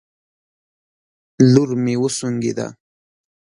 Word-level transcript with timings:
لور 1.53 1.69
مې 1.83 1.93
وسونګېده 2.01 2.67